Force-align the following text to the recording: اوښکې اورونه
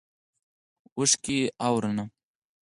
اوښکې 0.97 1.37
اورونه 1.65 2.03